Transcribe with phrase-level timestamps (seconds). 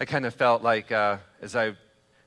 [0.00, 1.74] I kind of felt like uh, as I,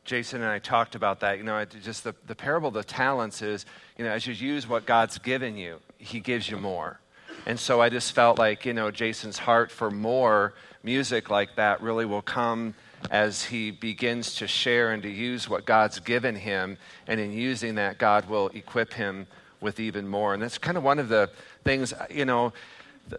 [0.04, 3.42] Jason and I talked about that, you know, just the, the parable of the talents
[3.42, 3.66] is,
[3.98, 7.00] you know, as you use what God's given you, He gives you more.
[7.46, 10.54] And so I just felt like, you know, Jason's heart for more
[10.84, 12.74] music like that really will come
[13.10, 16.78] as he begins to share and to use what God's given him.
[17.08, 19.26] And in using that, God will equip him
[19.60, 20.34] with even more.
[20.34, 21.30] And that's kind of one of the
[21.64, 22.54] things, you know,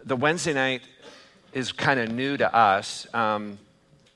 [0.05, 0.83] the Wednesday night
[1.51, 3.07] is kind of new to us.
[3.13, 3.57] Um,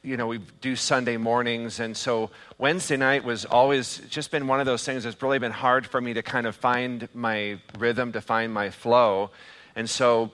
[0.07, 1.81] you know, we do Sunday mornings.
[1.81, 5.52] And so Wednesday night was always just been one of those things that's really been
[5.52, 9.31] hard for me to kind of find my rhythm, to find my flow.
[9.75, 10.31] And so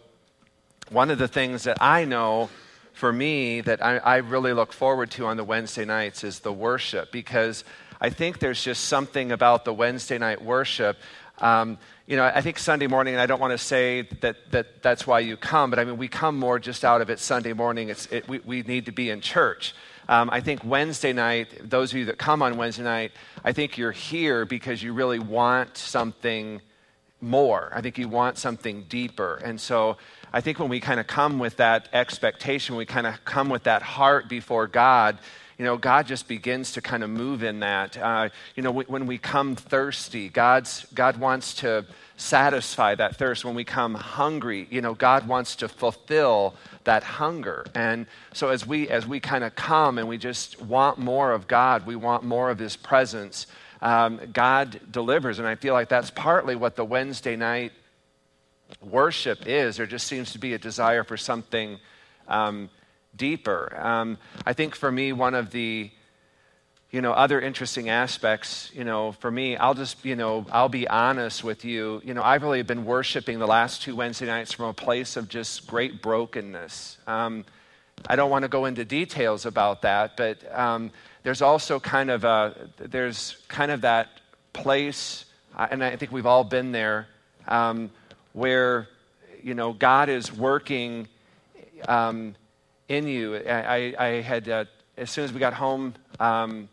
[0.89, 2.51] one of the things that I know
[2.93, 6.53] for me that I, I really look forward to on the Wednesday nights is the
[6.53, 7.63] worship because
[7.99, 10.97] I think there's just something about the Wednesday night worship.
[11.43, 14.81] Um, you know, I think Sunday morning, and I don't want to say that, that
[14.81, 17.51] that's why you come, but I mean, we come more just out of it Sunday
[17.51, 17.89] morning.
[17.89, 19.75] It's, it, we, we need to be in church.
[20.07, 23.11] Um, I think Wednesday night, those of you that come on Wednesday night,
[23.43, 26.61] I think you're here because you really want something
[27.19, 27.71] more.
[27.75, 29.41] I think you want something deeper.
[29.43, 29.97] And so
[30.31, 33.63] I think when we kind of come with that expectation, we kind of come with
[33.63, 35.19] that heart before God,
[35.57, 37.97] you know, God just begins to kind of move in that.
[37.97, 41.85] Uh, you know, when we come thirsty, God's, God wants to
[42.17, 43.45] satisfy that thirst.
[43.45, 47.65] When we come hungry, you know, God wants to fulfill that hunger.
[47.75, 51.47] And so as we, as we kind of come and we just want more of
[51.47, 53.47] God, we want more of His presence,
[53.81, 55.39] um, God delivers.
[55.39, 57.73] And I feel like that's partly what the Wednesday night
[58.81, 59.77] worship is.
[59.77, 61.79] There just seems to be a desire for something
[62.27, 62.69] um,
[63.15, 63.75] deeper.
[63.79, 65.91] Um, I think for me, one of the
[66.91, 70.87] you know other interesting aspects you know for me i'll just you know i'll be
[70.87, 74.65] honest with you you know i've really been worshiping the last two wednesday nights from
[74.65, 77.43] a place of just great brokenness um,
[78.05, 80.91] i don't want to go into details about that but um,
[81.23, 84.21] there's also kind of a there's kind of that
[84.53, 85.25] place
[85.57, 87.07] and i think we've all been there
[87.47, 87.89] um,
[88.33, 88.87] where
[89.41, 91.07] you know God is working
[91.87, 92.35] um,
[92.93, 93.35] in you.
[93.35, 94.65] I, I had uh,
[94.97, 96.69] as soon as we got home um,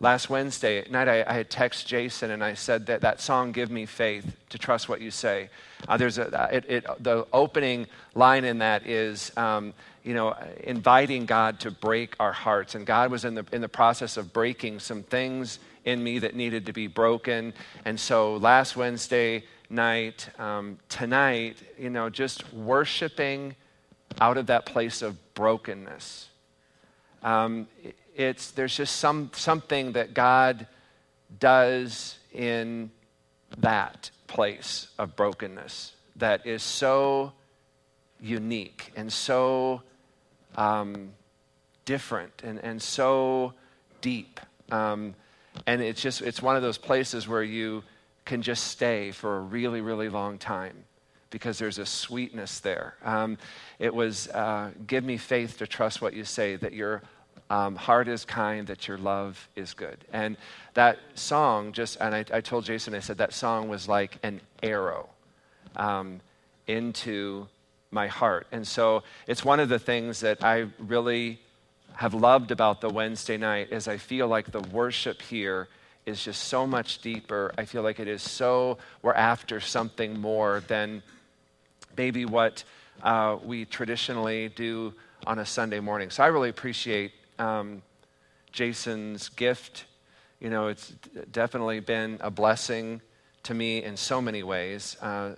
[0.00, 3.52] last Wednesday at night, I, I, had texted Jason and I said that that song
[3.52, 5.50] "Give Me Faith" to trust what you say.
[5.86, 9.36] Uh, there's a uh, it, it, the opening line in that is.
[9.36, 9.74] Um,
[10.04, 12.74] you know, inviting God to break our hearts.
[12.74, 16.36] And God was in the, in the process of breaking some things in me that
[16.36, 17.54] needed to be broken.
[17.86, 23.56] And so last Wednesday, night, um, tonight, you know, just worshiping
[24.20, 26.28] out of that place of brokenness.
[27.22, 27.68] Um,
[28.14, 30.66] it's, there's just some, something that God
[31.40, 32.90] does in
[33.58, 37.32] that place of brokenness that is so
[38.20, 39.82] unique and so
[40.56, 41.10] um,
[41.84, 43.52] different and, and so
[44.00, 44.40] deep.
[44.70, 45.14] Um,
[45.66, 47.82] and it's just, it's one of those places where you,
[48.24, 50.84] can just stay for a really, really long time
[51.34, 52.94] because there's a sweetness there.
[53.04, 53.38] Um,
[53.80, 57.02] it was uh, give me faith to trust what you say, that your
[57.50, 60.04] um, heart is kind, that your love is good.
[60.12, 60.36] And
[60.74, 64.40] that song just, and I, I told Jason, I said that song was like an
[64.62, 65.08] arrow
[65.74, 66.20] um,
[66.68, 67.48] into
[67.90, 68.46] my heart.
[68.52, 71.40] And so it's one of the things that I really
[71.94, 75.66] have loved about the Wednesday night is I feel like the worship here
[76.06, 77.52] is just so much deeper.
[77.58, 81.02] I feel like it is so, we're after something more than
[81.96, 82.64] maybe what
[83.02, 84.94] uh, we traditionally do
[85.26, 86.10] on a Sunday morning.
[86.10, 87.82] So I really appreciate um,
[88.52, 89.84] Jason's gift.
[90.40, 90.92] You know, it's
[91.32, 93.00] definitely been a blessing
[93.44, 94.96] to me in so many ways.
[95.00, 95.34] Uh,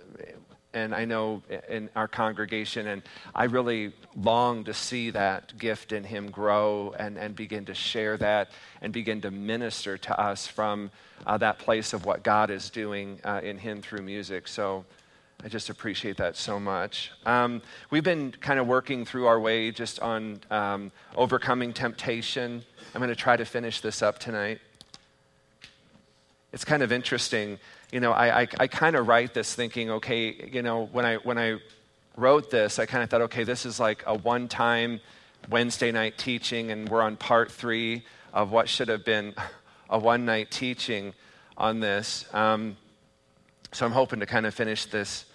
[0.73, 3.01] and I know in our congregation, and
[3.33, 8.17] I really long to see that gift in him grow and, and begin to share
[8.17, 8.51] that
[8.81, 10.91] and begin to minister to us from
[11.25, 14.47] uh, that place of what God is doing uh, in him through music.
[14.47, 14.85] So
[15.43, 17.11] I just appreciate that so much.
[17.25, 22.63] Um, we've been kind of working through our way just on um, overcoming temptation.
[22.93, 24.59] I'm going to try to finish this up tonight.
[26.51, 27.59] It's kind of interesting
[27.91, 31.15] you know, I, I, I kind of write this thinking, okay, you know, when I,
[31.15, 31.59] when I
[32.17, 34.99] wrote this, I kind of thought, okay, this is like a one time
[35.49, 38.03] Wednesday night teaching, and we're on part three
[38.33, 39.33] of what should have been
[39.89, 41.13] a one night teaching
[41.57, 42.25] on this.
[42.33, 42.75] Um,
[43.71, 45.25] so I'm hoping to kind of finish this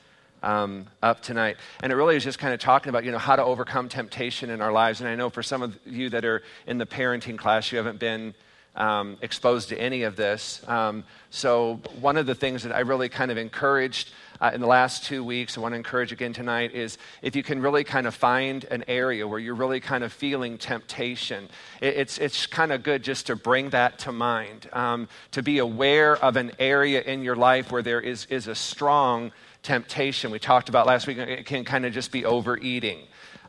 [0.43, 1.57] um, up tonight.
[1.83, 4.51] And it really is just kind of talking about, you know, how to overcome temptation
[4.51, 5.01] in our lives.
[5.01, 7.99] And I know for some of you that are in the parenting class, you haven't
[7.99, 8.35] been
[8.75, 10.67] um, exposed to any of this.
[10.67, 14.67] Um, so, one of the things that I really kind of encouraged uh, in the
[14.67, 18.09] last two weeks, I want to encourage again tonight, is if you can really kind
[18.09, 21.49] of find an area where you're really kind of feeling temptation,
[21.81, 25.59] it, it's, it's kind of good just to bring that to mind, um, to be
[25.59, 29.31] aware of an area in your life where there is, is a strong
[29.63, 30.33] temptation.
[30.33, 32.99] We talked about last week, it can kind of just be overeating.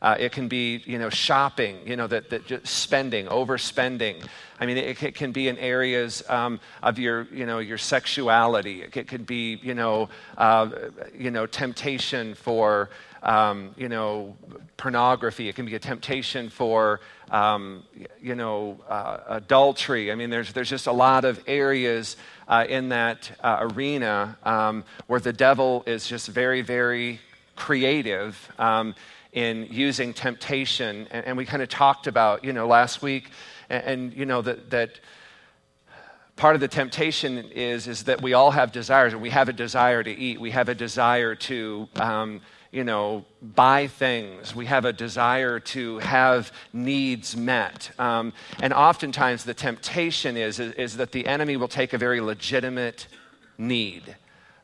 [0.03, 4.21] Uh, it can be, you know, shopping, you know, that, that just spending, overspending.
[4.59, 8.81] I mean, it, it can be in areas um, of your, you know, your sexuality.
[8.81, 10.69] It, it could be, you know, uh,
[11.17, 12.89] you know, temptation for,
[13.23, 14.35] um, you know,
[14.75, 15.47] pornography.
[15.47, 16.99] It can be a temptation for,
[17.31, 17.83] um,
[18.21, 20.11] you know, uh, adultery.
[20.11, 22.17] I mean, there's, there's just a lot of areas
[22.49, 27.21] uh, in that uh, arena um, where the devil is just very, very
[27.55, 28.95] creative um,
[29.31, 31.07] in using temptation.
[31.11, 33.29] And, and we kind of talked about, you know, last week,
[33.69, 34.99] and, and you know, that, that
[36.35, 39.53] part of the temptation is, is that we all have desires, and we have a
[39.53, 40.39] desire to eat.
[40.39, 42.41] We have a desire to, um,
[42.71, 44.55] you know, buy things.
[44.55, 47.91] We have a desire to have needs met.
[47.99, 52.19] Um, and oftentimes the temptation is, is, is, that the enemy will take a very
[52.19, 53.07] legitimate
[53.57, 54.15] need,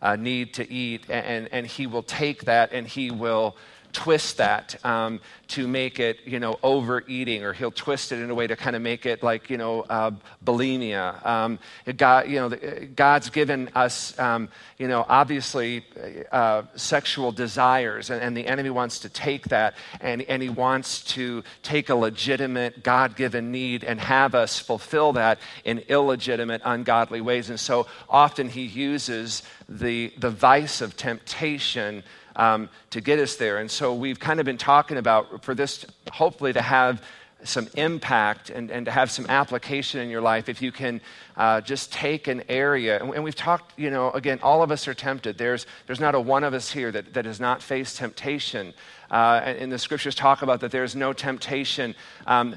[0.01, 3.55] a need to eat, and, and he will take that and he will
[3.91, 8.35] twist that um, to make it, you know, overeating, or he'll twist it in a
[8.35, 10.11] way to kind of make it like, you know, uh,
[10.45, 11.25] bulimia.
[11.25, 11.59] Um,
[11.97, 12.49] God, you know,
[12.95, 15.85] God's given us, um, you know, obviously
[16.31, 21.03] uh, sexual desires, and, and, the enemy wants to take that, and, and he wants
[21.03, 27.21] to take a legitimate, God given need and have us fulfill that in illegitimate, ungodly
[27.21, 27.49] ways.
[27.49, 32.03] And so often he uses the, the vice of temptation
[32.35, 33.57] um, to get us there.
[33.57, 37.03] And so we've kind of been talking about for this, hopefully, to have
[37.43, 40.99] some impact and, and to have some application in your life if you can
[41.37, 44.87] uh, just take an area and, and, we've talked you know again all of us
[44.87, 47.97] are tempted there's, there's not a one of us here that, that has not faced
[47.97, 48.73] temptation
[49.09, 51.95] uh, and, and, the scriptures talk about that there's no temptation
[52.27, 52.55] um,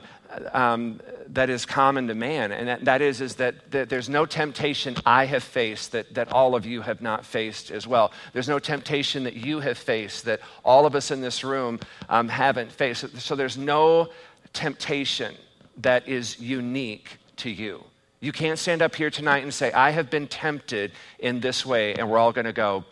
[0.53, 4.27] um, that is common to man, and that, that is, is that, that, there's no
[4.27, 8.13] temptation I have faced that, that all of you have not faced as well.
[8.33, 12.29] There's no temptation that you have faced that all of us in this room um,
[12.29, 13.21] haven't faced.
[13.21, 14.11] So there's no
[14.53, 15.35] temptation
[15.79, 17.85] that is unique to you.
[18.21, 21.95] You can't stand up here tonight and say, I have been tempted in this way,
[21.95, 22.85] and we're all going to go,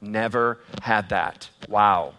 [0.00, 1.48] never had that.
[1.68, 2.14] Wow.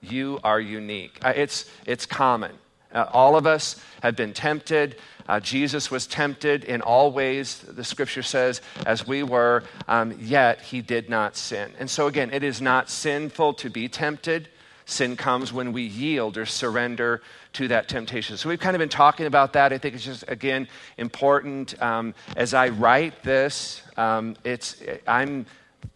[0.00, 1.18] You are unique.
[1.22, 2.52] Uh, it's, it's common.
[2.92, 4.96] Uh, all of us have been tempted.
[5.28, 10.60] Uh, Jesus was tempted in all ways, the scripture says, as we were, um, yet
[10.60, 11.72] he did not sin.
[11.78, 14.48] And so, again, it is not sinful to be tempted.
[14.86, 17.20] Sin comes when we yield or surrender
[17.54, 18.36] to that temptation.
[18.36, 19.72] So, we've kind of been talking about that.
[19.72, 21.80] I think it's just, again, important.
[21.82, 25.46] Um, as I write this, um, it's, I'm,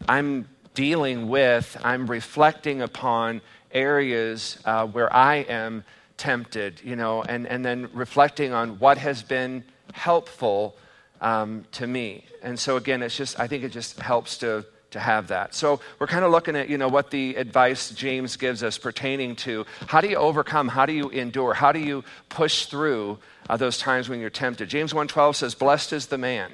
[0.07, 3.41] I'm dealing with, I'm reflecting upon
[3.71, 5.83] areas uh, where I am
[6.17, 9.63] tempted, you know, and, and then reflecting on what has been
[9.93, 10.75] helpful
[11.21, 12.25] um, to me.
[12.41, 15.53] And so, again, it's just, I think it just helps to, to have that.
[15.53, 19.35] So, we're kind of looking at, you know, what the advice James gives us pertaining
[19.37, 23.19] to how do you overcome, how do you endure, how do you push through
[23.49, 24.69] uh, those times when you're tempted.
[24.69, 26.51] James 1.12 says, Blessed is the man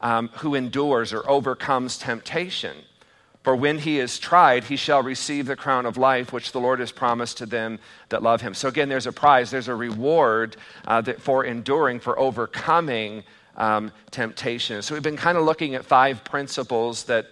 [0.00, 2.76] um, who endures or overcomes temptation.
[3.42, 6.78] For when he is tried, he shall receive the crown of life which the Lord
[6.80, 7.78] has promised to them
[8.10, 8.52] that love him.
[8.52, 13.24] So, again, there's a prize, there's a reward uh, for enduring, for overcoming
[13.56, 14.82] um, temptation.
[14.82, 17.28] So, we've been kind of looking at five principles that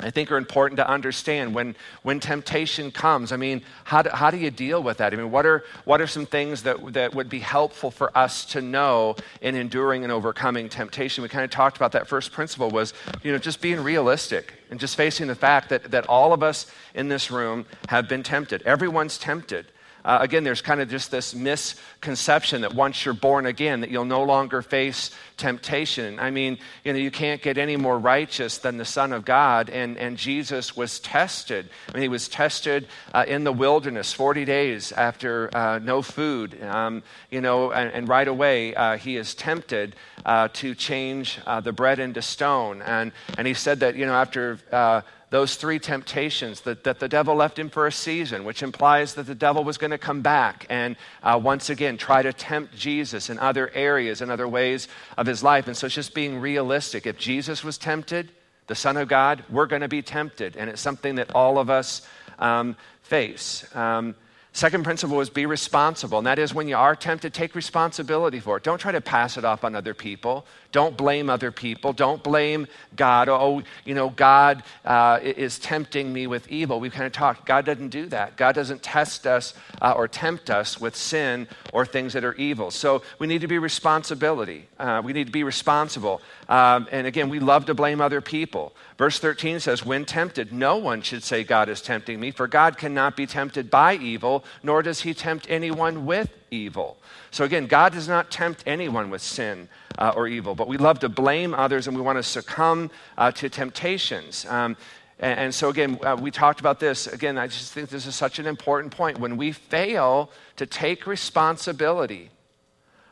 [0.00, 3.32] I think are important to understand when, when temptation comes.
[3.32, 5.12] I mean, how do, how do you deal with that?
[5.12, 8.44] I mean, what are, what are some things that, that would be helpful for us
[8.46, 11.22] to know in enduring and overcoming temptation?
[11.22, 14.78] We kind of talked about that first principle was, you know, just being realistic and
[14.78, 18.62] just facing the fact that, that all of us in this room have been tempted.
[18.62, 19.66] Everyone's tempted.
[20.08, 24.06] Uh, again, there's kind of just this misconception that once you're born again, that you'll
[24.06, 26.18] no longer face temptation.
[26.18, 29.68] I mean, you know, you can't get any more righteous than the Son of God,
[29.68, 31.68] and, and Jesus was tested.
[31.90, 36.58] I mean, he was tested uh, in the wilderness 40 days after uh, no food,
[36.62, 41.60] um, you know, and, and right away uh, he is tempted uh, to change uh,
[41.60, 42.80] the bread into stone.
[42.80, 47.34] And, and he said that, you know, after those three temptations that, that the devil
[47.34, 50.66] left him for a season, which implies that the devil was going to come back
[50.70, 55.26] and uh, once again try to tempt Jesus in other areas and other ways of
[55.26, 55.66] his life.
[55.66, 57.06] And so it's just being realistic.
[57.06, 58.30] If Jesus was tempted,
[58.68, 60.56] the Son of God, we're going to be tempted.
[60.56, 62.06] And it's something that all of us
[62.38, 63.64] um, face.
[63.74, 64.14] Um,
[64.52, 68.56] Second principle is be responsible, and that is when you are tempted, take responsibility for
[68.56, 68.64] it.
[68.64, 70.46] Don't try to pass it off on other people.
[70.72, 71.92] Don't blame other people.
[71.92, 73.28] Don't blame God.
[73.28, 76.80] Oh, you know, God uh, is tempting me with evil.
[76.80, 77.46] We've kind of talked.
[77.46, 78.36] God doesn't do that.
[78.36, 82.70] God doesn't test us uh, or tempt us with sin or things that are evil.
[82.70, 84.66] So we need to be responsibility.
[84.78, 86.20] Uh, we need to be responsible.
[86.48, 88.72] Um, and again, we love to blame other people.
[88.96, 92.78] Verse 13 says, When tempted, no one should say, God is tempting me, for God
[92.78, 96.96] cannot be tempted by evil, nor does he tempt anyone with evil.
[97.30, 101.00] So again, God does not tempt anyone with sin uh, or evil, but we love
[101.00, 104.46] to blame others and we want to succumb uh, to temptations.
[104.46, 104.76] Um,
[105.20, 107.08] and, and, so, again, uh, we talked about this.
[107.08, 109.18] Again, I just think this is such an important point.
[109.18, 112.30] When we fail to take responsibility,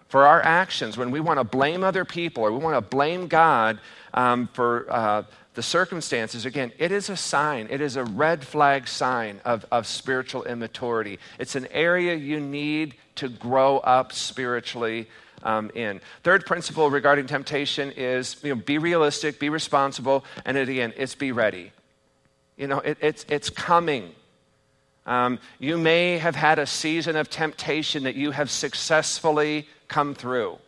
[0.09, 3.27] for our actions, when we want to blame other people or we want to blame
[3.27, 3.79] God
[4.15, 5.23] um, for uh,
[5.55, 9.87] the circumstances, again, it is a sign, it is a red flag sign of, of
[9.87, 11.19] spiritual immaturity.
[11.39, 15.09] It's an area you need to grow up spiritually
[15.43, 16.01] um, in.
[16.23, 21.33] Third principle regarding temptation is you know, be realistic, be responsible, and again, it's be
[21.33, 21.73] ready.
[22.57, 24.15] You know, it, it's, it's coming.
[25.07, 30.59] Um, you may have had a season of temptation that you have successfully come through.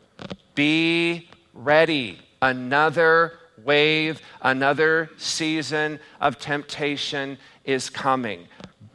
[0.55, 2.21] Be ready.
[2.41, 8.47] Another wave, another season of temptation is coming.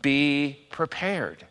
[0.02, 1.46] Be prepared.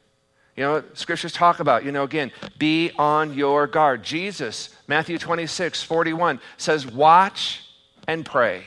[0.57, 4.03] You know, scriptures talk about, you know, again, be on your guard.
[4.03, 7.63] Jesus, Matthew 26, 41, says, Watch
[8.07, 8.65] and pray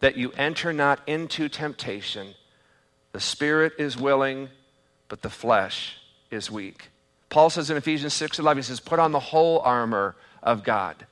[0.00, 2.34] that you enter not into temptation.
[3.14, 4.48] The spirit is willing,
[5.08, 5.98] but the flesh
[6.32, 6.90] is weak.
[7.28, 11.06] Paul says in Ephesians 6 11, he says, Put on the whole armor of God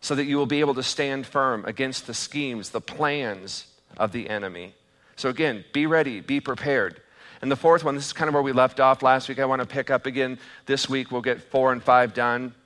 [0.00, 4.10] so that you will be able to stand firm against the schemes, the plans of
[4.10, 4.74] the enemy.
[5.14, 7.00] So, again, be ready, be prepared.
[7.40, 9.38] And the fourth one, this is kind of where we left off last week.
[9.38, 11.12] I want to pick up again this week.
[11.12, 12.56] We'll get four and five done.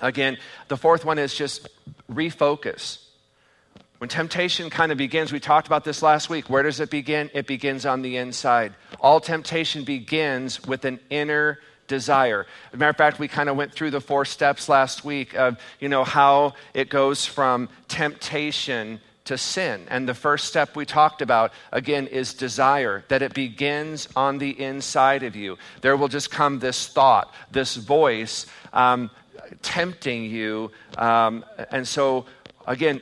[0.00, 0.38] Again,
[0.68, 1.68] the fourth one is just
[2.10, 3.04] refocus.
[3.98, 6.48] When temptation kind of begins, we talked about this last week.
[6.48, 7.30] Where does it begin?
[7.34, 8.74] It begins on the inside.
[9.00, 12.46] All temptation begins with an inner desire.
[12.68, 15.34] As a matter of fact, we kind of went through the four steps last week
[15.34, 19.84] of, you know, how it goes from temptation to sin.
[19.90, 24.50] And the first step we talked about, again, is desire, that it begins on the
[24.60, 25.58] inside of you.
[25.80, 29.10] There will just come this thought, this voice um,
[29.62, 30.70] tempting you.
[30.96, 32.26] Um, and so,
[32.66, 33.00] again,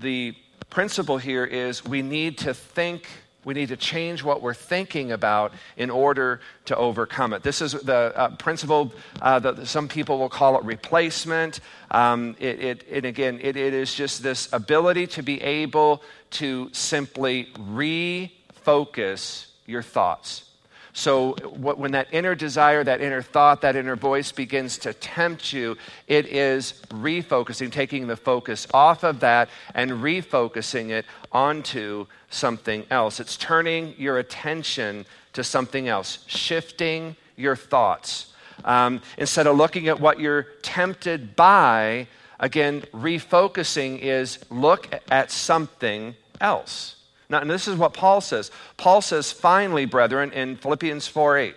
[0.00, 0.34] the
[0.70, 3.06] principle here is we need to think
[3.44, 7.42] we need to change what we're thinking about in order to overcome it.
[7.42, 8.92] This is the uh, principle
[9.22, 11.60] uh, that some people will call it replacement.
[11.90, 16.02] Um, it, it, it, again, it, it is just this ability to be able
[16.32, 20.49] to simply refocus your thoughts.
[20.92, 25.76] So, when that inner desire, that inner thought, that inner voice begins to tempt you,
[26.08, 33.20] it is refocusing, taking the focus off of that and refocusing it onto something else.
[33.20, 38.32] It's turning your attention to something else, shifting your thoughts.
[38.64, 46.16] Um, instead of looking at what you're tempted by, again, refocusing is look at something
[46.40, 46.96] else.
[47.30, 48.50] Now, and this is what Paul says.
[48.76, 51.54] Paul says, finally, brethren, in Philippians 4 8,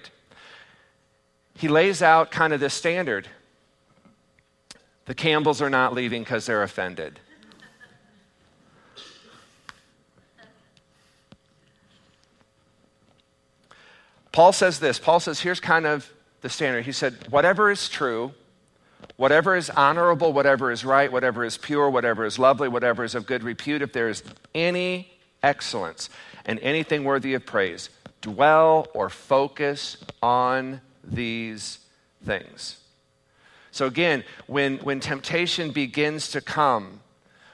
[1.55, 3.27] he lays out kind of this standard.
[5.05, 7.19] The Campbells are not leaving because they're offended.
[14.31, 14.99] Paul says this.
[14.99, 16.11] Paul says, here's kind of
[16.41, 16.85] the standard.
[16.85, 18.33] He said, whatever is true,
[19.15, 23.25] whatever is honorable, whatever is right, whatever is pure, whatever is lovely, whatever is of
[23.25, 24.23] good repute, if there is
[24.55, 25.12] any
[25.43, 26.09] excellence
[26.45, 27.89] and anything worthy of praise,
[28.21, 31.79] dwell or focus on these
[32.25, 32.77] things.
[33.71, 37.01] So, again, when, when temptation begins to come,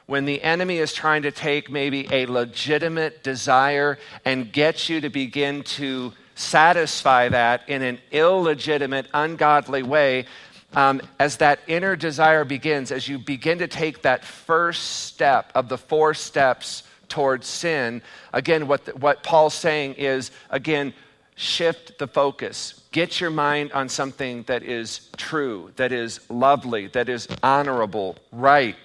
[0.06, 5.10] when the enemy is trying to take maybe a legitimate desire and get you to
[5.10, 10.26] begin to satisfy that in an illegitimate, ungodly way,
[10.74, 15.70] um, as that inner desire begins, as you begin to take that first step of
[15.70, 18.02] the four steps towards sin,
[18.34, 20.94] again, what, the, what Paul's saying is, again,
[21.36, 22.82] shift the focus.
[22.92, 28.76] Get your mind on something that is true, that is lovely, that is honorable, right,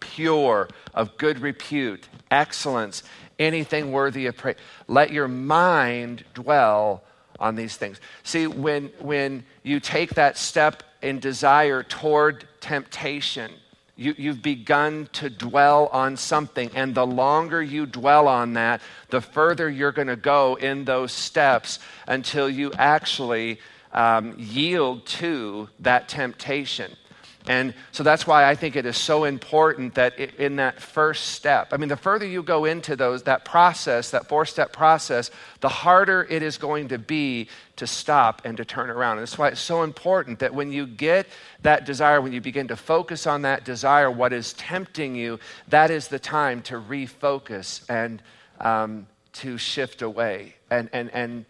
[0.00, 3.02] pure, of good repute, excellence,
[3.38, 4.56] anything worthy of praise.
[4.88, 7.02] Let your mind dwell
[7.38, 8.00] on these things.
[8.22, 13.52] See, when, when you take that step in desire toward temptation,
[13.96, 16.70] You, you've begun to dwell on something.
[16.74, 21.12] And the longer you dwell on that, the further you're going to go in those
[21.12, 23.58] steps until you actually
[23.92, 26.94] um, yield to that temptation.
[27.48, 31.72] And so that's why I think it is so important that in that first step,
[31.72, 35.68] I mean, the further you go into those, that process, that four step process, the
[35.68, 39.18] harder it is going to be to stop and to turn around.
[39.18, 41.26] And that's why it's so important that when you get
[41.62, 45.38] that desire, when you begin to focus on that desire, what is tempting you,
[45.68, 48.22] that is the time to refocus and
[48.60, 50.54] um, to shift away.
[50.70, 51.44] And, and, and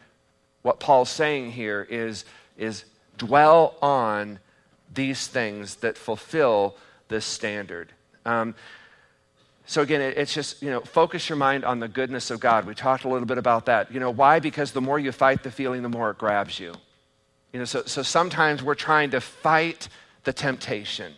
[0.62, 2.25] what Paul's saying here is,
[2.59, 2.85] is
[3.17, 4.41] dwell on
[4.93, 6.76] these things that fulfill
[7.09, 7.93] this standard.
[8.25, 8.55] Um,
[9.66, 12.66] so again, it's just, you know, focus your mind on the goodness of God.
[12.66, 13.93] We talked a little bit about that.
[13.93, 14.38] You know, why?
[14.38, 16.73] Because the more you fight the feeling, the more it grabs you.
[17.52, 19.88] You know, so, so sometimes we're trying to fight
[20.23, 21.14] the temptation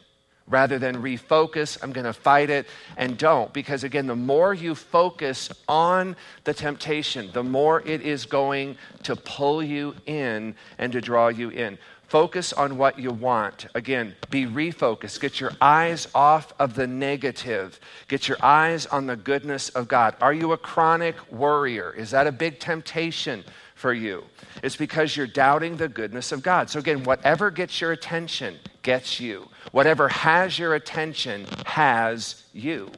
[0.46, 1.76] rather than refocus.
[1.82, 3.52] I'm going to fight it and don't.
[3.52, 9.14] Because again, the more you focus on the temptation, the more it is going to
[9.14, 11.78] pull you in and to draw you in.
[12.08, 13.66] Focus on what you want.
[13.74, 15.20] Again, be refocused.
[15.20, 17.78] Get your eyes off of the negative.
[18.08, 20.16] Get your eyes on the goodness of God.
[20.22, 21.92] Are you a chronic worrier?
[21.92, 24.24] Is that a big temptation for you?
[24.62, 26.70] It's because you're doubting the goodness of God.
[26.70, 29.46] So, again, whatever gets your attention gets you.
[29.72, 32.90] Whatever has your attention has you.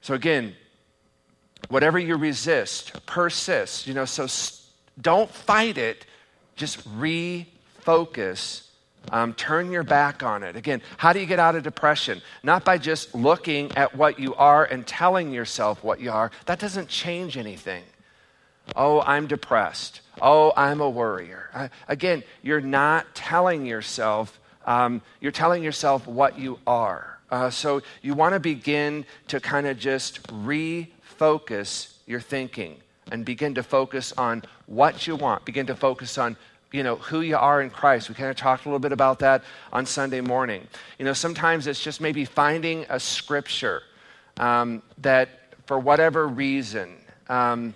[0.00, 0.56] So, again,
[1.68, 3.86] whatever you resist, persist.
[3.86, 4.26] You know, so
[5.00, 6.04] don't fight it
[6.58, 8.62] just refocus.
[9.10, 10.54] Um, turn your back on it.
[10.54, 12.20] Again, how do you get out of depression?
[12.42, 16.30] Not by just looking at what you are and telling yourself what you are.
[16.44, 17.84] That doesn't change anything.
[18.76, 20.02] Oh, I'm depressed.
[20.20, 21.48] Oh, I'm a worrier.
[21.54, 27.18] Uh, again, you're not telling yourself, um, you're telling yourself what you are.
[27.30, 32.76] Uh, so you want to begin to kind of just refocus your thinking
[33.10, 35.44] and begin to focus on what you want.
[35.44, 36.36] Begin to focus on
[36.72, 38.08] you know who you are in christ.
[38.08, 40.66] We kind of talked a little bit about that on sunday morning.
[40.98, 43.82] You know sometimes it's just maybe finding a scripture
[44.38, 45.28] um, that
[45.66, 46.96] for whatever reason
[47.28, 47.74] um,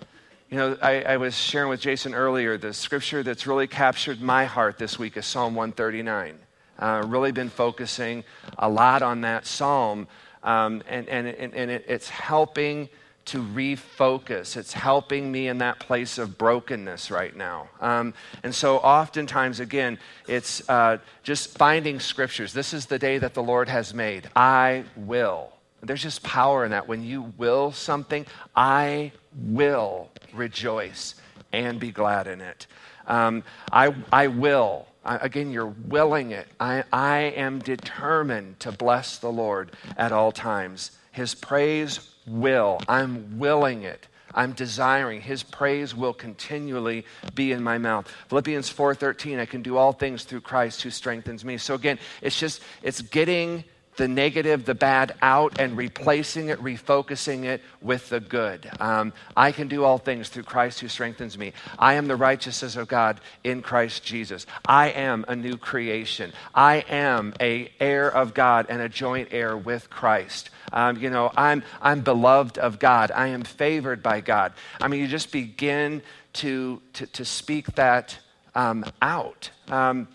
[0.49, 4.45] you know I, I, was sharing with jason earlier the scripture that's really captured my
[4.45, 6.37] heart this week is psalm 139
[6.79, 8.23] uh, really been focusing
[8.57, 10.07] a lot on that psalm
[10.43, 12.89] um, and, and, and, it, it's helping
[13.25, 14.57] to refocus.
[14.57, 17.69] It's helping me in that place of brokenness right now.
[17.79, 22.53] Um, and so, oftentimes, again, it's uh, just finding scriptures.
[22.53, 24.29] This is the day that the Lord has made.
[24.35, 25.53] I will.
[25.81, 26.87] There's just power in that.
[26.87, 31.15] When you will something, I will rejoice
[31.51, 32.67] and be glad in it.
[33.07, 34.87] Um, I, I will.
[35.05, 36.47] I, again, you're willing it.
[36.59, 40.91] I, I am determined to bless the Lord at all times.
[41.11, 42.79] His praise will.
[42.87, 44.07] I'm willing it.
[44.33, 47.05] I'm desiring his praise will continually
[47.35, 48.07] be in my mouth.
[48.29, 51.57] Philippians 4:13 I can do all things through Christ who strengthens me.
[51.57, 53.63] So again, it's just it's getting
[53.95, 58.69] the negative, the bad out and replacing it, refocusing it with the good.
[58.79, 61.53] Um, I can do all things through Christ who strengthens me.
[61.77, 64.45] I am the righteousness of God in Christ Jesus.
[64.65, 66.33] I am a new creation.
[66.55, 70.49] I am a heir of God and a joint heir with Christ.
[70.73, 73.11] Um, you know, I'm, I'm beloved of God.
[73.11, 74.53] I am favored by God.
[74.81, 76.01] I mean, you just begin
[76.33, 78.17] to, to, to speak that
[78.55, 79.51] um, out.
[79.69, 80.07] Um,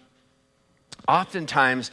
[1.06, 1.92] oftentimes,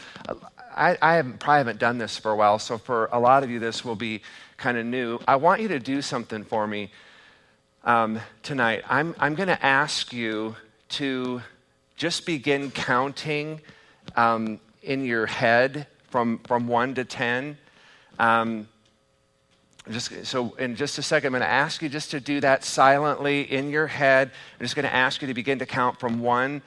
[0.75, 3.51] I, I haven't, probably haven't done this for a while, so for a lot of
[3.51, 4.21] you, this will be
[4.57, 5.19] kind of new.
[5.27, 6.91] I want you to do something for me
[7.83, 8.83] um, tonight.
[8.89, 10.55] I'm, I'm going to ask you
[10.89, 11.41] to
[11.95, 13.61] just begin counting
[14.15, 17.57] um, in your head from, from 1 to 10.
[18.19, 18.67] Um,
[19.91, 22.63] just, so, in just a second, I'm going to ask you just to do that
[22.63, 24.31] silently in your head.
[24.59, 26.61] I'm just going to ask you to begin to count from 1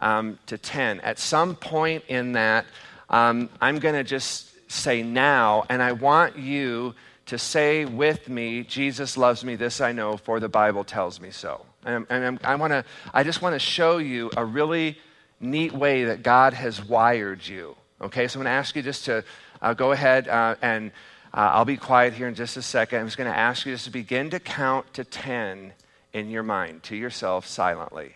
[0.00, 1.00] um, to 10.
[1.00, 2.66] At some point in that,
[3.10, 6.94] um, I'm going to just say now, and I want you
[7.26, 11.30] to say with me, Jesus loves me, this I know, for the Bible tells me
[11.30, 11.64] so.
[11.84, 14.98] And, and i want to, I just want to show you a really
[15.40, 17.76] neat way that God has wired you.
[18.00, 19.24] Okay, so I'm going to ask you just to
[19.64, 20.92] uh, go ahead uh, and
[21.32, 23.00] uh, I'll be quiet here in just a second.
[23.00, 25.72] I'm just going to ask you just to begin to count to 10
[26.12, 28.12] in your mind, to yourself silently.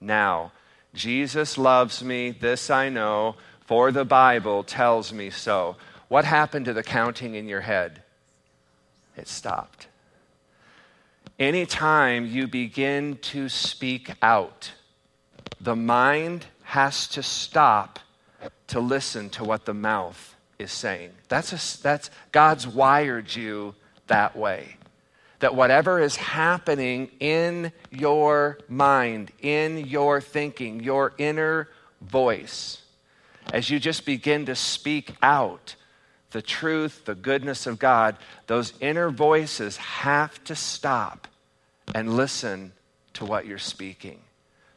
[0.00, 0.52] Now,
[0.94, 5.76] Jesus loves me, this I know, for the Bible tells me so.
[6.08, 8.02] What happened to the counting in your head?
[9.16, 9.88] It stopped.
[11.38, 14.72] Anytime you begin to speak out,
[15.60, 17.98] the mind has to stop
[18.68, 21.10] to listen to what the mouth is saying.
[21.28, 23.74] That's, a, that's God's wired you
[24.06, 24.76] that way.
[25.40, 31.68] That whatever is happening in your mind, in your thinking, your inner
[32.00, 32.82] voice,
[33.52, 35.74] as you just begin to speak out
[36.30, 41.26] the truth, the goodness of God, those inner voices have to stop
[41.96, 42.72] and listen
[43.14, 44.20] to what you're speaking.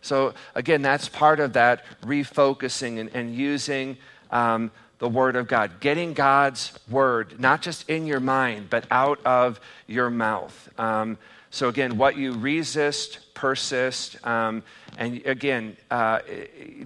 [0.03, 3.97] So, again, that's part of that refocusing and, and using
[4.31, 9.19] um, the Word of God, getting God's Word, not just in your mind, but out
[9.25, 10.69] of your mouth.
[10.77, 11.17] Um,
[11.51, 14.25] so, again, what you resist, persist.
[14.27, 14.63] Um,
[14.97, 16.19] and again, uh,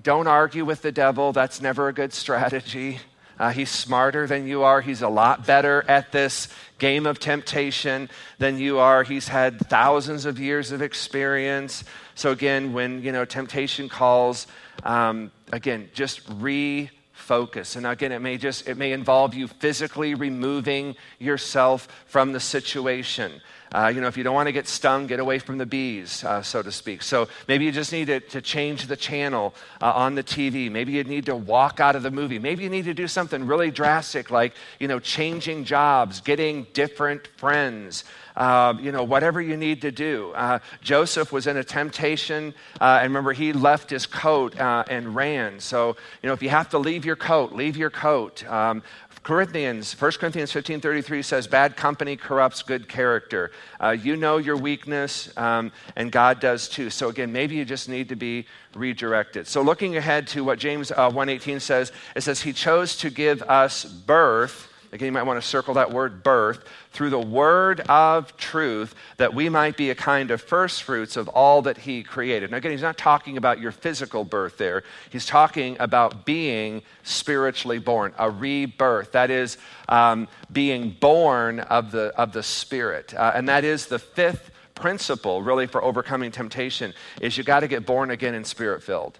[0.04, 1.34] don't argue with the devil.
[1.34, 3.00] That's never a good strategy.
[3.40, 4.82] Uh, he's smarter than you are.
[4.82, 6.48] He's a lot better at this
[6.80, 9.04] game of temptation than you are.
[9.04, 11.84] He's had thousands of years of experience.
[12.16, 14.48] So again, when you know temptation calls,
[14.84, 17.76] um, again, just refocus.
[17.76, 23.42] And again, it may just it may involve you physically removing yourself from the situation.
[23.72, 26.24] Uh, you know, if you don't want to get stung, get away from the bees,
[26.24, 27.02] uh, so to speak.
[27.02, 30.72] So maybe you just need to, to change the channel uh, on the TV.
[30.72, 32.40] Maybe you need to walk out of the movie.
[32.40, 37.28] Maybe you need to do something really drastic like, you know, changing jobs, getting different
[37.38, 38.04] friends.
[38.38, 40.32] Uh, you know, whatever you need to do.
[40.36, 45.60] Uh, Joseph was in a temptation, uh, and remember, he left his coat and ran.
[45.60, 48.48] So, you know, if you have to leave your coat, leave your coat.
[48.48, 48.84] Um,
[49.28, 53.52] Corinthians, 1 Corinthians 15 33 says, Bad company corrupts good character.
[53.78, 56.90] Uh, you know your weakness, um, and God does too.
[56.90, 59.46] So, again, maybe you just need to be redirected.
[59.46, 63.42] So, looking ahead to what James uh, 1:18 says, it says, He chose to give
[63.44, 68.36] us birth Again, you might want to circle that word birth through the word of
[68.38, 72.52] truth that we might be a kind of first fruits of all that he created.
[72.52, 74.84] Now, again, he's not talking about your physical birth there.
[75.10, 79.12] He's talking about being spiritually born, a rebirth.
[79.12, 79.58] That is
[79.90, 83.14] um, being born of the, of the Spirit.
[83.14, 87.68] Uh, and that is the fifth principle, really, for overcoming temptation, is you got to
[87.68, 89.20] get born again and spirit filled.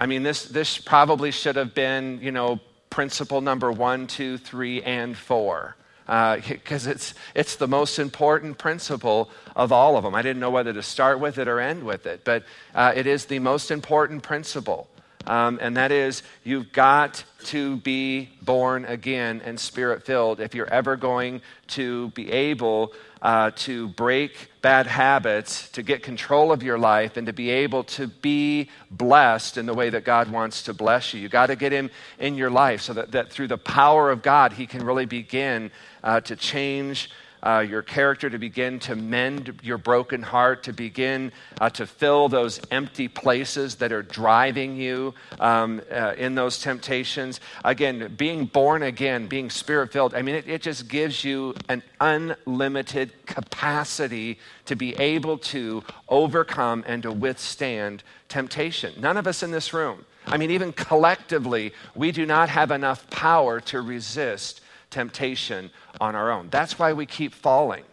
[0.00, 2.58] I mean, this, this probably should have been, you know,
[2.88, 5.76] principle number one, two, three, and four.
[6.06, 10.14] Because uh, it's, it's the most important principle of all of them.
[10.14, 13.06] I didn't know whether to start with it or end with it, but uh, it
[13.06, 14.88] is the most important principle.
[15.26, 20.72] Um, and that is, you've got to be born again and spirit filled if you're
[20.72, 26.78] ever going to be able uh, to break bad habits, to get control of your
[26.78, 30.74] life, and to be able to be blessed in the way that God wants to
[30.74, 31.20] bless you.
[31.20, 34.22] You got to get Him in your life so that, that through the power of
[34.22, 35.70] God, He can really begin
[36.02, 37.10] uh, to change
[37.42, 42.28] uh, your character, to begin to mend your broken heart, to begin uh, to fill
[42.28, 47.40] those empty places that are driving you um, uh, in those temptations.
[47.64, 51.82] Again, being born again, being spirit filled, I mean, it, it just gives you an
[52.00, 58.94] unlimited capacity to be able to overcome and to withstand temptation.
[58.98, 63.08] None of us in this room, I mean, even collectively, we do not have enough
[63.10, 64.59] power to resist
[64.90, 66.48] temptation on our own.
[66.50, 67.84] That's why we keep falling.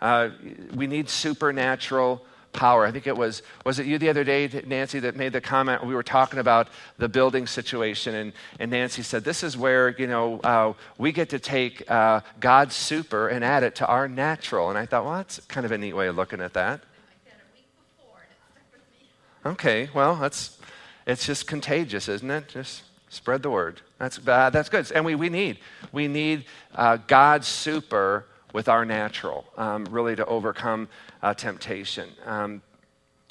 [0.00, 0.30] Uh,
[0.74, 2.86] we need supernatural power.
[2.86, 5.84] I think it was, was it you the other day, Nancy, that made the comment?
[5.84, 10.06] We were talking about the building situation, and, and Nancy said, This is where, you
[10.06, 14.70] know, uh, we get to take uh, God's super and add it to our natural.
[14.70, 16.80] And I thought, well, that's kind of a neat way of looking at that.
[19.46, 20.58] Okay, well, that's,
[21.06, 22.48] it's just contagious, isn't it?
[22.48, 22.82] Just
[23.14, 23.80] spread the word.
[23.98, 24.90] That's, uh, that's good.
[24.92, 25.58] And we, we need,
[25.92, 30.88] we need uh, God's super with our natural, um, really to overcome
[31.22, 32.08] uh, temptation.
[32.24, 32.62] Um,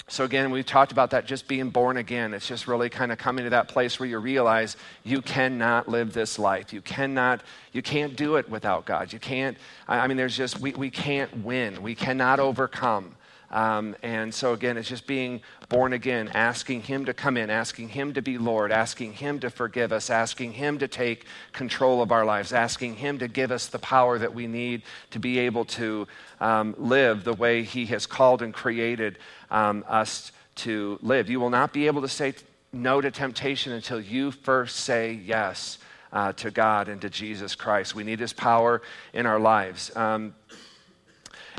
[0.06, 2.34] so, again, we've talked about that just being born again.
[2.34, 6.12] It's just really kind of coming to that place where you realize you cannot live
[6.12, 6.74] this life.
[6.74, 7.42] You cannot,
[7.72, 9.14] you can't do it without God.
[9.14, 9.56] You can't,
[9.88, 11.82] I mean, there's just, we, we can't win.
[11.82, 13.16] We cannot overcome.
[13.54, 17.90] Um, and so, again, it's just being born again, asking Him to come in, asking
[17.90, 22.10] Him to be Lord, asking Him to forgive us, asking Him to take control of
[22.10, 25.64] our lives, asking Him to give us the power that we need to be able
[25.66, 26.08] to
[26.40, 29.18] um, live the way He has called and created
[29.52, 31.30] um, us to live.
[31.30, 32.34] You will not be able to say
[32.72, 35.78] no to temptation until you first say yes
[36.12, 37.94] uh, to God and to Jesus Christ.
[37.94, 39.94] We need His power in our lives.
[39.96, 40.34] Um,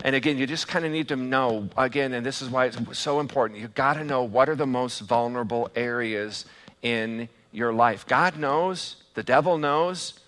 [0.04, 2.78] and again, you just kind of need to know, again, and this is why it's
[2.98, 3.60] so important.
[3.60, 6.46] You've got to know what are the most vulnerable areas
[6.82, 8.06] in your life.
[8.06, 10.20] God knows, the devil knows,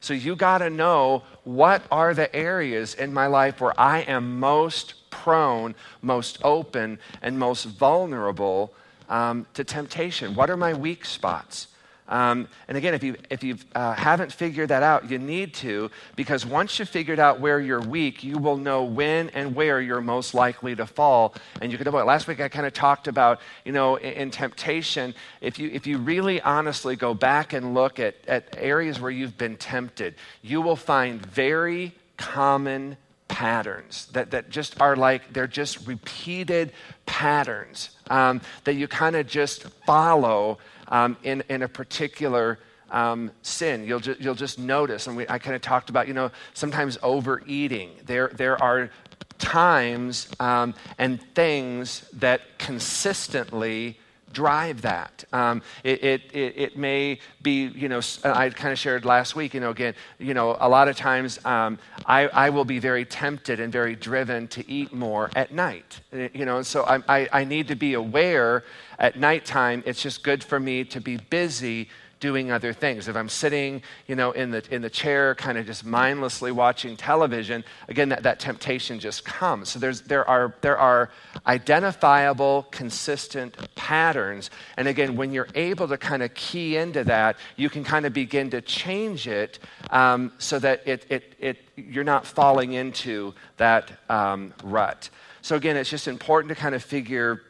[0.00, 4.38] So you got to know what are the areas in my life where I am
[4.38, 8.72] most prone, most open, and most vulnerable
[9.08, 10.34] um, to temptation.
[10.34, 11.68] What are my weak spots?
[12.08, 15.90] Um, and again, if you if you uh, haven't figured that out, you need to
[16.14, 20.00] because once you've figured out where you're weak, you will know when and where you're
[20.00, 22.06] most likely to fall, and you can avoid.
[22.06, 25.14] Last week, I kind of talked about you know in, in, temptation.
[25.40, 29.36] If you if you really honestly go back and look at at areas where you've
[29.36, 32.96] been tempted, you will find very common
[33.28, 36.72] patterns that, that just are like they're just repeated
[37.04, 42.58] patterns um, that you kind of just follow um, in, in a particular
[42.90, 43.84] um, sin.
[43.84, 46.98] You'll, ju- you'll just notice, and we, I kind of talked about, you know, sometimes
[47.02, 47.90] overeating.
[48.04, 48.90] There, there are
[49.38, 53.98] times um, and things that consistently
[54.32, 55.24] drive that.
[55.32, 59.60] Um, it, it, it, may be, you know, I kind of shared last week, you
[59.60, 63.60] know, again, you know, a lot of times um, I, I will be very tempted
[63.60, 67.68] and very driven to eat more at night, you know, so I, I, I need
[67.68, 68.64] to be aware
[68.98, 73.08] at nighttime, it's just good for me to be busy doing other things.
[73.08, 76.96] If I'm sitting, you know, in the, in the chair, kind of just mindlessly watching
[76.96, 79.68] television, again, that, that temptation just comes.
[79.68, 81.10] So there's, there, are, there are
[81.46, 84.50] identifiable, consistent patterns.
[84.76, 88.12] And again, when you're able to kind of key into that, you can kind of
[88.12, 89.58] begin to change it
[89.90, 95.10] um, so that it, it, it, you're not falling into that um, rut.
[95.42, 97.42] So again, it's just important to kind of figure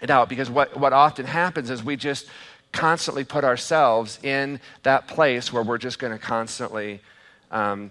[0.00, 2.26] it out because what, what often happens is we just
[2.74, 7.00] constantly put ourselves in that place where we're just going to constantly
[7.50, 7.90] um,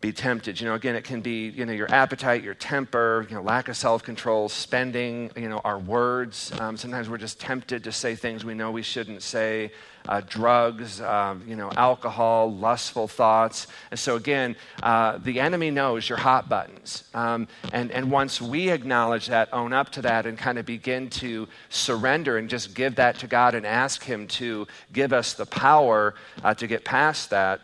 [0.00, 0.60] be tempted.
[0.60, 3.68] You know, again, it can be, you know, your appetite, your temper, you know, lack
[3.68, 6.52] of self-control, spending, you know, our words.
[6.60, 9.72] Um, sometimes we're just tempted to say things we know we shouldn't say.
[10.06, 13.66] Uh, drugs, uh, you know, alcohol, lustful thoughts.
[13.90, 17.04] And so again, uh, the enemy knows your hot buttons.
[17.12, 21.08] Um, and, and once we acknowledge that, own up to that, and kind of begin
[21.10, 25.46] to surrender and just give that to God and ask Him to give us the
[25.46, 27.62] power uh, to get past that,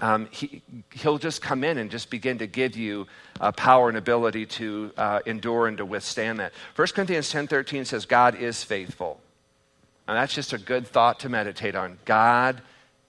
[0.00, 3.06] um, he, he'll just come in and just begin to give you
[3.40, 6.52] uh, power and ability to uh, endure and to withstand that.
[6.74, 9.20] 1 Corinthians 10.13 says, God is faithful.
[10.06, 11.98] And that's just a good thought to meditate on.
[12.04, 12.60] God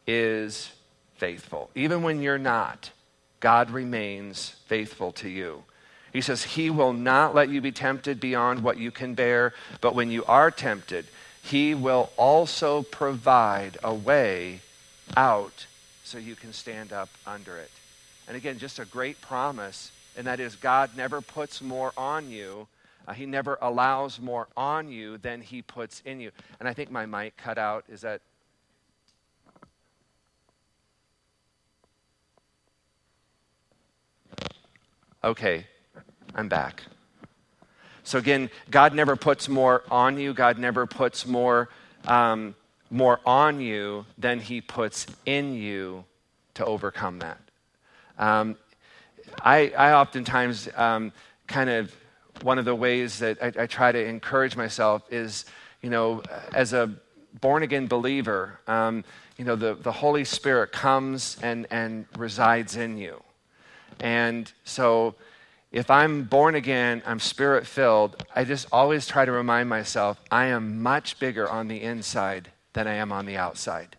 [0.07, 0.71] is
[1.17, 1.69] faithful.
[1.75, 2.91] Even when you're not,
[3.39, 5.63] God remains faithful to you.
[6.13, 9.93] He says, He will not let you be tempted beyond what you can bear, but
[9.93, 11.05] when you are tempted,
[11.43, 14.61] He will also provide a way
[15.15, 15.66] out
[16.07, 17.71] so you can stand up under it.
[18.27, 22.67] And again, just a great promise, and that is God never puts more on you.
[23.07, 26.31] Uh, he never allows more on you than he puts in you.
[26.59, 27.85] And I think my mic cut out.
[27.89, 28.21] Is that
[35.23, 35.65] Okay,
[36.35, 36.83] I'm back.
[38.03, 40.33] So again, God never puts more on you.
[40.33, 41.69] God never puts more
[42.05, 42.55] um,
[42.89, 46.05] more on you than he puts in you
[46.53, 47.39] to overcome that.
[48.17, 48.55] Um,
[49.41, 51.11] I, I, oftentimes um,
[51.47, 51.93] kind of,
[52.41, 55.45] one of the ways that I, I, try to encourage myself is,
[55.81, 56.23] you know,
[56.53, 56.91] as a
[57.41, 59.03] born again believer, um,
[59.37, 63.21] you know, the, the Holy Spirit comes and, and resides in you.
[63.99, 65.15] And so,
[65.71, 70.45] if I'm born again, I'm spirit filled, I just always try to remind myself I
[70.45, 73.97] am much bigger on the inside than I am on the outside.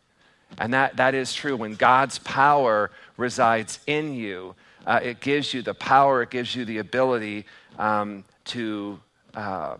[0.56, 1.56] And that, that is true.
[1.56, 4.54] When God's power resides in you,
[4.86, 7.44] uh, it gives you the power, it gives you the ability
[7.76, 9.00] um, to,
[9.34, 9.78] uh,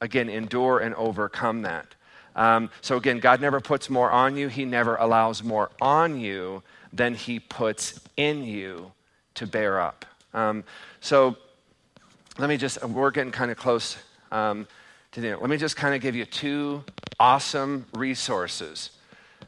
[0.00, 1.94] again, endure and overcome that.
[2.34, 6.62] Um, so, again, God never puts more on you, He never allows more on you
[6.94, 8.90] than He puts in you
[9.34, 10.06] to bear up.
[10.32, 10.64] Um,
[11.00, 11.36] so,
[12.38, 13.98] let me just, we're getting kind of close
[14.32, 14.66] um,
[15.16, 16.84] Let me just kind of give you two
[17.18, 18.90] awesome resources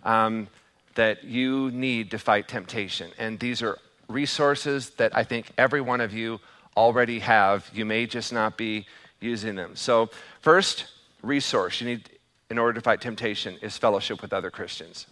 [0.02, 0.48] um,
[0.96, 3.12] that you need to fight temptation.
[3.16, 6.40] And these are resources that I think every one of you
[6.76, 7.70] already have.
[7.72, 8.86] You may just not be
[9.20, 9.76] using them.
[9.76, 10.86] So, first
[11.22, 12.10] resource you need
[12.50, 15.06] in order to fight temptation is fellowship with other Christians.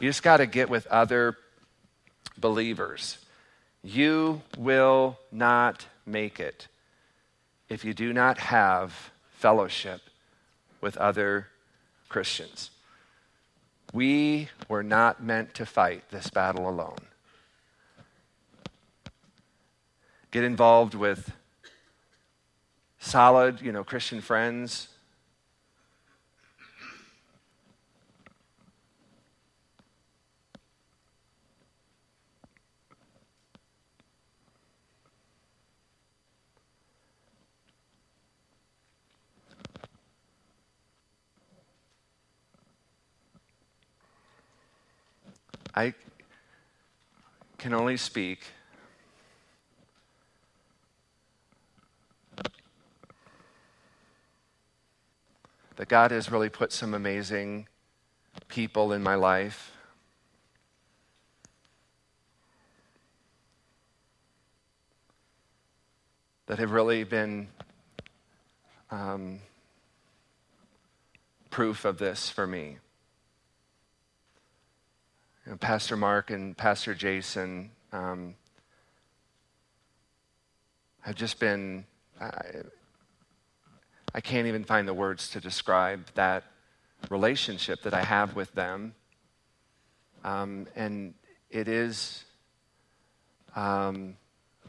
[0.00, 1.36] You just got to get with other
[2.38, 3.18] believers.
[3.82, 6.68] You will not make it
[7.68, 9.11] if you do not have
[9.42, 10.02] fellowship
[10.80, 11.48] with other
[12.08, 12.70] Christians.
[13.92, 17.02] We were not meant to fight this battle alone.
[20.30, 21.32] Get involved with
[23.00, 24.86] solid, you know, Christian friends.
[45.74, 45.94] I
[47.56, 48.40] can only speak
[55.76, 57.68] that God has really put some amazing
[58.48, 59.72] people in my life.
[66.46, 67.48] That have really been
[68.90, 69.38] um,
[71.48, 72.76] proof of this for me.
[75.44, 78.34] You know, Pastor Mark and Pastor Jason um,
[81.00, 81.84] have just been,
[82.20, 82.30] I,
[84.14, 86.44] I can't even find the words to describe that
[87.10, 88.94] relationship that I have with them.
[90.22, 91.14] Um, and
[91.50, 92.24] it is
[93.56, 94.16] um,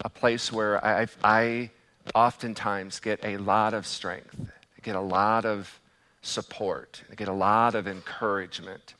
[0.03, 1.69] a place where I, I
[2.15, 5.79] oftentimes get a lot of strength, I get a lot of
[6.23, 8.95] support, I get a lot of encouragement.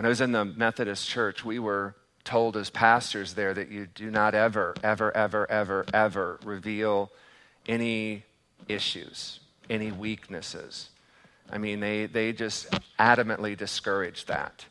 [0.00, 3.86] When I was in the Methodist church, we were told as pastors there that you
[3.86, 7.12] do not ever, ever, ever, ever, ever reveal
[7.68, 8.24] any
[8.66, 10.88] issues, any weaknesses.
[11.50, 14.64] I mean, they, they just adamantly discouraged that.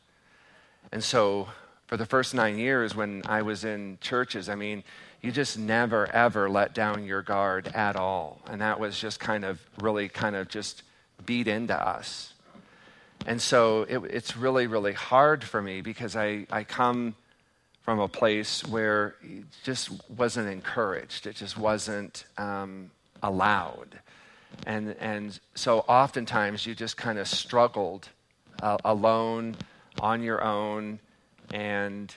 [0.92, 1.50] And so,
[1.86, 4.84] for the first nine years when I was in churches, I mean,
[5.22, 8.42] you just never, ever let down your guard at all.
[8.48, 10.82] And that was just kind of really kind of just
[11.24, 12.34] beat into us.
[13.25, 17.15] And so it, it's really, really hard for me because I, I come
[17.82, 21.27] from a place where it just wasn't encouraged.
[21.27, 23.99] It just wasn't um, allowed.
[24.65, 28.10] And, and so oftentimes you just kind of struggled
[28.62, 29.55] uh, alone,
[30.01, 30.99] on your own,
[31.51, 32.13] and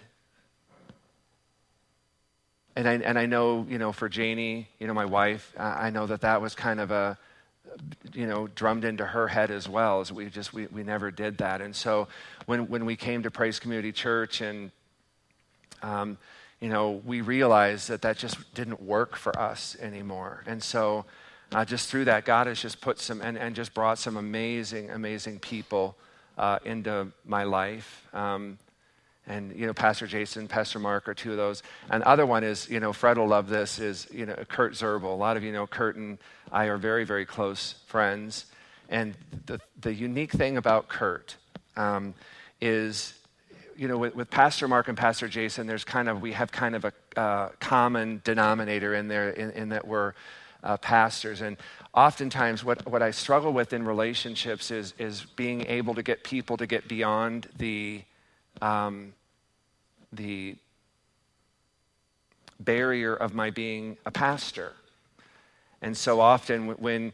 [2.74, 6.06] and I, and I know, you know, for Janie, you know, my wife, I know
[6.06, 7.18] that that was kind of a,
[8.12, 11.38] you know, drummed into her head as well, as we just, we, we never did
[11.38, 11.61] that.
[11.61, 12.08] And so
[12.46, 14.70] when, when we came to Praise Community Church and,
[15.82, 16.18] um,
[16.61, 20.44] you know, we realized that that just didn't work for us anymore.
[20.46, 21.04] And so
[21.52, 24.90] uh, just through that, God has just put some, and, and just brought some amazing,
[24.90, 25.96] amazing people
[26.38, 28.06] uh, into my life.
[28.12, 28.58] Um,
[29.26, 32.42] and you know pastor jason pastor mark are two of those and the other one
[32.42, 35.44] is you know fred will love this is you know kurt zerbel a lot of
[35.44, 36.18] you know kurt and
[36.52, 38.46] i are very very close friends
[38.88, 39.14] and
[39.46, 41.36] the, the unique thing about kurt
[41.76, 42.14] um,
[42.60, 43.14] is
[43.76, 46.74] you know with, with, pastor mark and pastor jason there's kind of we have kind
[46.74, 50.12] of a uh, common denominator in there in, in that we're
[50.62, 51.56] uh, pastors and
[51.92, 56.56] oftentimes what, what i struggle with in relationships is is being able to get people
[56.56, 58.02] to get beyond the
[58.60, 59.12] um,
[60.12, 60.56] the
[62.60, 64.72] barrier of my being a pastor.
[65.83, 67.12] And so often when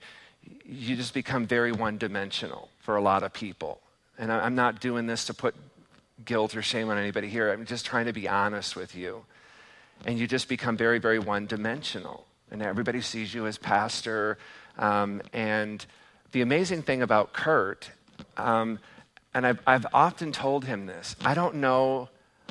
[0.65, 3.81] you just become very one dimensional for a lot of people.
[4.19, 5.55] And I'm not doing this to put
[6.25, 7.53] guilt or shame on anybody here.
[7.53, 9.25] I'm just trying to be honest with you.
[10.05, 12.27] And you just become very, very one dimensional.
[12.51, 14.39] And everybody sees you as pastor.
[14.79, 15.85] Um, and
[16.33, 17.91] the amazing thing about Kurt,
[18.37, 18.79] um,
[19.35, 22.09] and I've, I've often told him this I don't know,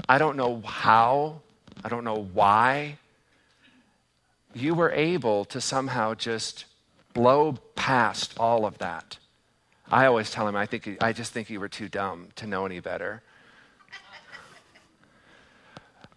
[0.07, 1.41] I don't know how,
[1.83, 2.97] I don't know why
[4.57, 6.65] you were able to somehow just
[7.13, 9.17] blow past all of that.
[9.89, 12.65] I always tell him, I, think, I just think you were too dumb to know
[12.65, 13.21] any better.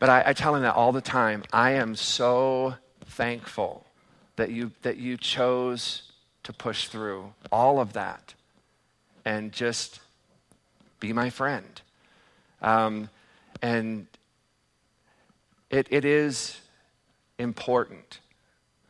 [0.01, 1.45] But I, I, tell him that all the time.
[1.53, 2.75] I am so
[3.05, 3.85] thankful
[4.37, 6.11] that you, that you chose
[6.43, 8.33] to push through all of that
[9.27, 10.01] and just
[11.01, 11.83] be my friend.
[12.63, 13.11] Um,
[13.61, 14.07] and
[15.69, 16.59] it, it is
[17.39, 18.21] important.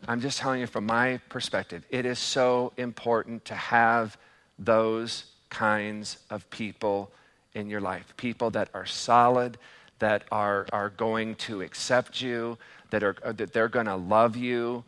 [0.09, 4.17] I'm just telling you from my perspective, it is so important to have
[4.59, 7.11] those kinds of people
[7.55, 8.15] in your life.
[8.17, 9.59] People that are solid,
[9.99, 12.57] that are, are going to accept you,
[12.91, 14.85] that, are, that they're going to love you.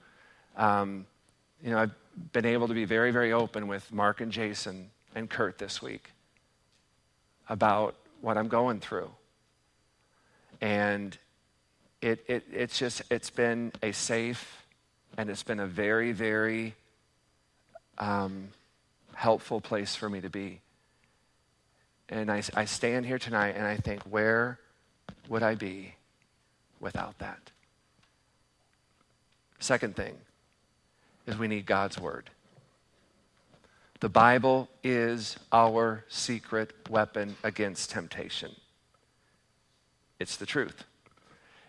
[0.57, 1.07] Um,
[1.63, 1.95] you know, I've
[2.33, 6.11] been able to be very, very open with Mark and Jason and Kurt this week
[7.49, 9.11] about what I'm going through.
[10.61, 11.17] And
[12.01, 14.62] it, it, it's just, it's been a safe
[15.17, 16.75] and it's been a very, very
[17.99, 18.49] um,
[19.15, 20.61] helpful place for me to be.
[22.09, 24.59] And I, I stand here tonight and I think, where
[25.29, 25.95] would I be
[26.81, 27.51] without that?
[29.59, 30.15] Second thing
[31.27, 32.31] is we need God's word.
[34.01, 38.57] The Bible is our secret weapon against temptation.
[40.19, 40.85] It's the truth.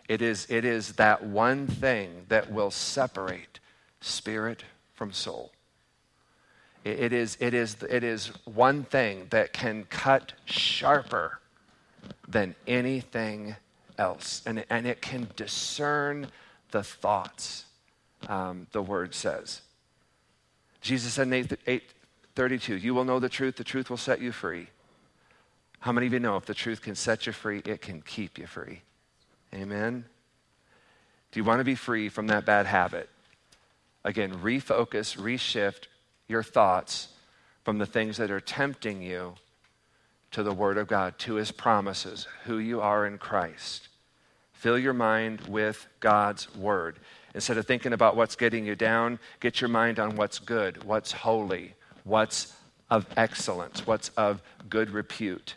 [0.08, 3.60] It is, it is that one thing that will separate
[4.00, 5.52] spirit from soul.
[6.84, 11.40] It, it, is, it, is, it is one thing that can cut sharper
[12.28, 13.56] than anything
[13.98, 14.42] else.
[14.44, 16.28] And, and it can discern
[16.70, 17.64] the thoughts,
[18.28, 19.62] um, the word says.
[20.80, 21.82] Jesus said in 8, 8
[22.34, 24.66] 32, You will know the truth, the truth will set you free.
[25.80, 28.38] How many of you know if the truth can set you free, it can keep
[28.38, 28.82] you free?
[29.54, 30.04] Amen.
[31.30, 33.08] Do you want to be free from that bad habit?
[34.04, 35.86] Again, refocus, reshift
[36.28, 37.08] your thoughts
[37.62, 39.34] from the things that are tempting you
[40.32, 43.88] to the Word of God, to His promises, who you are in Christ.
[44.52, 46.98] Fill your mind with God's Word.
[47.34, 51.12] Instead of thinking about what's getting you down, get your mind on what's good, what's
[51.12, 51.74] holy,
[52.04, 52.54] what's
[52.90, 55.54] of excellence, what's of good repute.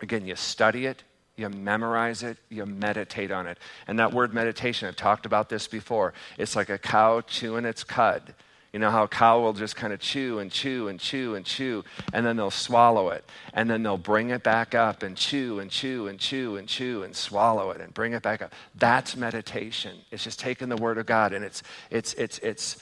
[0.00, 1.02] Again, you study it,
[1.36, 3.58] you memorize it, you meditate on it.
[3.86, 6.14] And that word meditation, I've talked about this before.
[6.38, 8.34] It's like a cow chewing its cud.
[8.72, 11.46] You know how a cow will just kind of chew and chew and chew and
[11.46, 13.24] chew, and then they'll swallow it.
[13.52, 17.04] And then they'll bring it back up and chew and chew and chew and chew
[17.04, 18.52] and swallow it and bring it back up.
[18.74, 19.98] That's meditation.
[20.10, 22.78] It's just taking the Word of God and it's, it's, it's, it's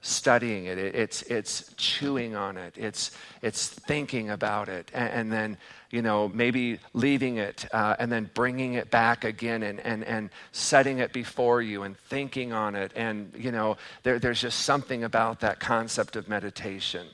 [0.00, 3.10] studying it, it's, it's chewing on it, it's,
[3.42, 5.58] it's thinking about it, and, and then
[5.90, 10.30] you know, maybe leaving it uh, and then bringing it back again and, and, and
[10.52, 12.92] setting it before you and thinking on it.
[12.94, 17.06] And, you know, there, there's just something about that concept of meditation.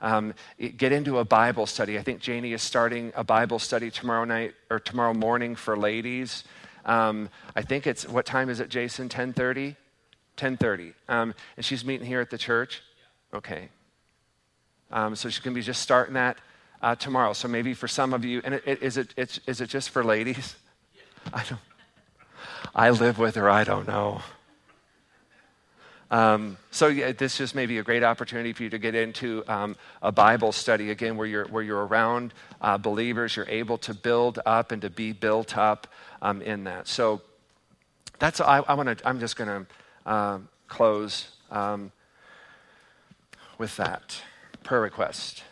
[0.00, 0.34] Um,
[0.76, 1.98] get into a Bible study.
[1.98, 6.44] I think Janie is starting a Bible study tomorrow night or tomorrow morning for ladies.
[6.84, 9.04] Um, I think it's, what time is it, Jason?
[9.04, 9.76] 1030?
[10.36, 10.94] 1030.
[11.08, 12.82] Um, and she's meeting here at the church?
[13.34, 13.68] Okay.
[14.90, 16.38] Um, so she's going to be just starting that
[16.82, 17.32] uh, tomorrow.
[17.32, 19.90] So maybe for some of you, and it, it, is, it, it's, is it just
[19.90, 20.56] for ladies?
[21.32, 21.60] I don't.
[22.74, 23.50] I live with her.
[23.50, 24.22] I don't know.
[26.10, 29.42] Um, so yeah, this just may be a great opportunity for you to get into
[29.48, 33.34] um, a Bible study again, where you're where you're around uh, believers.
[33.34, 35.86] You're able to build up and to be built up
[36.20, 36.86] um, in that.
[36.86, 37.22] So
[38.18, 39.08] that's I, I want to.
[39.08, 39.66] I'm just going to
[40.06, 40.38] uh,
[40.68, 41.92] close um,
[43.58, 44.22] with that
[44.62, 45.44] prayer request.